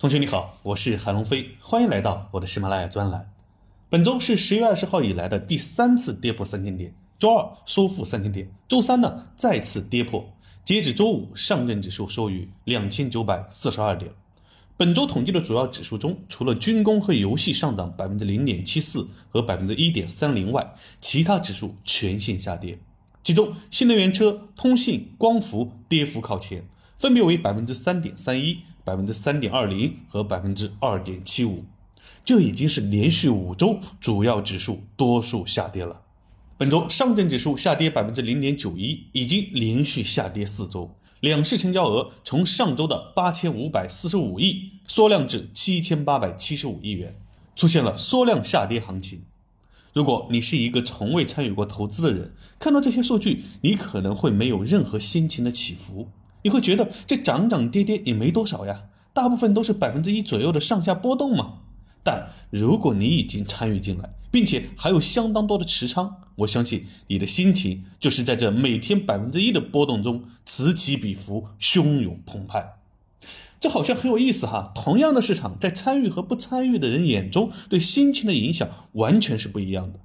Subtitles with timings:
[0.00, 3.30] 同学你好，我是韩龙飞，欢迎来到我的喜马拉雅专栏。
[3.90, 10.32] 本周是十月二十号以来的第三次跌破三千点，周二收复三千点，周三呢再次跌破。
[10.64, 14.10] 截止周五，上证指数收于两千九百四十二点。
[14.78, 22.78] 本周统计的主要指数中，除了军工和游戏上涨百分之零点七四和百分之一点三零外，其他指数全线下跌。
[23.22, 28.60] 其中，新能源车、通信、光伏跌幅靠前，分别为百分之三点三一。
[28.84, 31.64] 百分之三点二零和百分之二点七五，
[32.24, 36.02] 这已经是连续五周主要指数多数下跌了。
[36.56, 40.94] 本周上证指数下跌百分之零点九一，已经连续下跌四周。
[41.20, 47.14] 两市成交额从上周的八千五百四十五亿缩量至七千八百七十五亿元，
[47.54, 49.22] 出现了缩量下跌行情。
[49.92, 56.08] 如果你是一个从未参与过投资的人，看到这些数据，你可能会没有任何心情的起伏。
[56.42, 61.58] 你会觉得这涨涨跌跌也没多少呀，大部分都是百分之一左右的上下波动嘛。
[62.02, 72.76] 但如果你已经参与进来，并且还有相当多的持仓，我相信你的心情就是在这每天百分之一的波动中此起彼伏、汹涌澎湃。
[73.60, 74.72] 这好像很有意思哈。
[74.74, 80.00] 同样的市场，在参与和不参与的人眼中，对心情的影响完全是不一样的。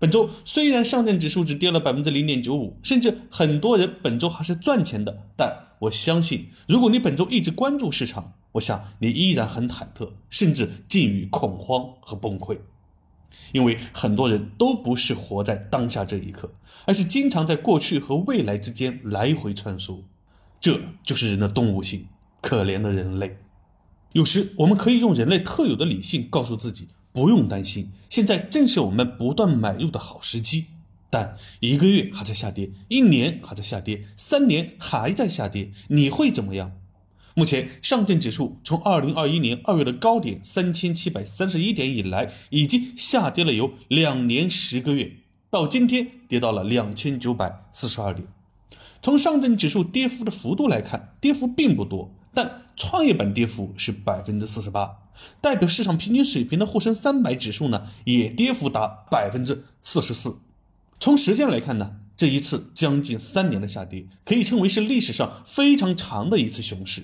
[0.00, 12.58] 本周虽然上证指数只跌了百分之零点九五，甚至很多人本周还是赚钱的，但我相信，如果你本周一直关注市场，我想你依然很忐忑，甚至近于恐慌和崩溃，
[13.52, 16.50] 因为很多人都不是活在当下这一刻，
[16.86, 19.98] 而是经常在过去和未来之间来回穿梭，
[20.58, 22.06] 这就是人的动物性，
[22.40, 23.36] 可怜的人类。
[24.12, 26.88] 有时我们可以用人类特有的理性告诉自己。
[27.12, 30.66] 不用担心，现在正是我们不断买入的好时机。
[31.10, 36.72] 但一个月还在下跌，一年还在下跌，三年还在下跌，你会怎么样？
[37.34, 45.12] 目前上证指数从二零二一年二月的高点三千七百三十一点以来，已经下跌了有两年十个月，
[45.48, 48.28] 到今天跌到了两千九百四十二点。
[49.02, 52.14] 从上证指数跌幅的幅度来看，跌幅并不多。
[52.32, 54.98] 但创业板跌幅是百分之四十八，
[55.40, 60.38] 代表市场平均水平的沪深三百指数呢，也跌幅达百分之四十四。
[60.98, 67.02] 从时间来看呢，这一次将近三年的下跌，可以称为是历史上非常长的一次熊市。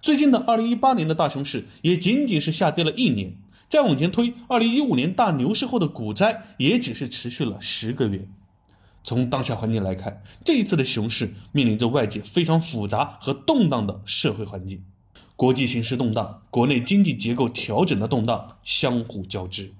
[0.00, 3.34] 最近的二零一八年的大熊市也仅仅是下跌了一年，
[3.68, 8.26] 再往前推，二零一五年大牛市后的股灾也只是持续了十个月。
[9.02, 14.84] 从当下环境来看，这一次的熊市面临着外界非常复杂和动荡的社会环境，
[15.36, 19.72] 国际形势动荡，国内经济结构调整的动荡相互交织。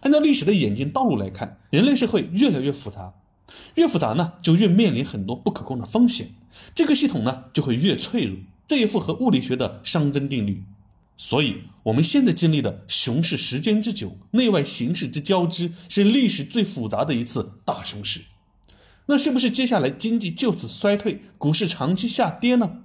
[0.00, 3.14] 按照历史的演进道路来看，人类社会越来越复杂，
[3.74, 6.34] 越复杂呢，就越面临很多不可控的风险，
[6.74, 8.36] 这个系统呢就会越脆弱，
[8.68, 10.62] 这也符合物理学的熵增定律。
[11.16, 18.20] 所以，我们现在经历的熊市时间之久，内外形势之交织，是历史最复杂的一次大熊市。
[19.10, 22.82] 那是不是接下来经济就此衰退，股市长期下跌呢？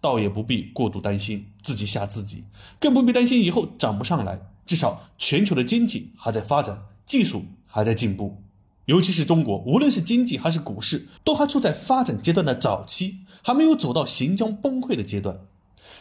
[0.00, 2.42] 倒也不必过度担心，自己吓自己，
[2.80, 4.40] 更不必担心以后涨不上来。
[4.66, 8.42] 至少全球的经济还在发展，技术还在进步，
[8.86, 15.38] 尤其是中国，无论是经济还是股市，都还处在发展阶段的早期，还没有走到行将崩溃的阶段。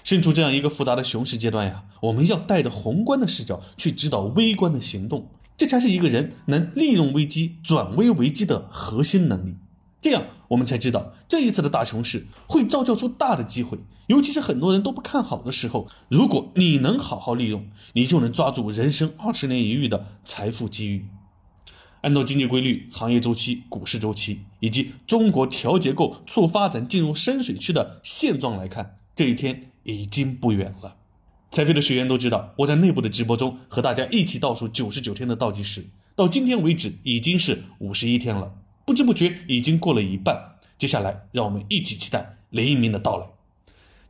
[0.03, 5.29] 身处这样一个复杂的熊市阶段呀，我们要带着宏观的视角去指导微观的行动。
[5.59, 9.57] 这才是一个人能利用危机转危为机的核心能力。
[9.99, 13.77] 这样，我们才知道这一次的大熊市会造就出大的机会，
[14.07, 21.07] 尤其是很多人都不看好的时候，如果你能好好利用，你就能抓住人生二十年一遇的财富机遇。
[22.03, 30.95] 按照经济规律、行业周期、股市周期以及中国调结构促发展进入深水区的现状来看，这一天已经不远了。
[31.51, 38.53] 财飞的学员都知道，我在内部的直播中和大家一起倒数九十九天的倒计时，到今天为止已经是五十一天了，
[38.85, 40.57] 不知不觉已经过了一半。
[40.77, 43.25] 接下来，让我们一起期待雷鸣的到来。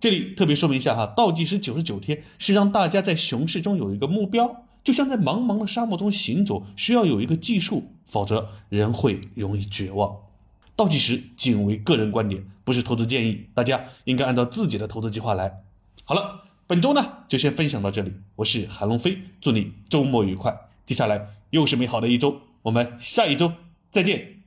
[0.02, 10.13] 这里特别说明一下哈，倒计时九十九天是让大家在熊市中有一个目标，就像在茫茫的沙漠中行走，需要有一个计数，否则人会容易绝望。
[10.75, 15.63] 倒计时仅为个人观点，不是投资建议，大家应该按照自己的投资计划来。
[16.04, 16.49] 好了。
[16.69, 18.13] 本周呢，就先分享到这里。
[18.36, 20.56] 我是韩龙飞，祝你周末愉快。
[20.86, 23.54] 接下来又是美好的一周，我们下一周
[23.89, 24.38] 再见。